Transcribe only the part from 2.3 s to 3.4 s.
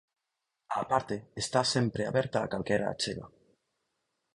a calquera achega.